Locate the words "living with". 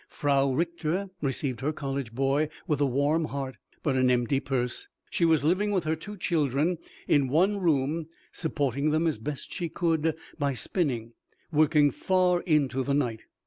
5.43-5.83